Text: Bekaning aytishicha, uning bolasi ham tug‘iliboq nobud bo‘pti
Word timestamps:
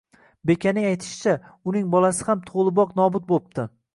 Bekaning 0.51 0.87
aytishicha, 0.91 1.35
uning 1.71 1.85
bolasi 1.97 2.27
ham 2.31 2.43
tug‘iliboq 2.49 2.99
nobud 3.01 3.31
bo‘pti 3.33 3.67